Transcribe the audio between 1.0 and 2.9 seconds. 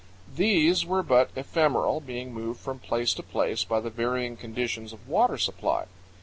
but ephemeral, being moved from